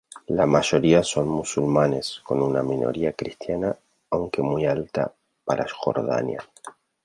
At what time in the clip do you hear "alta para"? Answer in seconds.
4.65-5.67